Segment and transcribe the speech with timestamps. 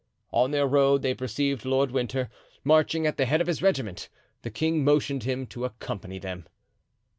[0.31, 2.27] On their road they perceived Lord Winter
[2.63, 4.09] marching at the head of his regiment.
[4.41, 6.47] The king motioned him to accompany them.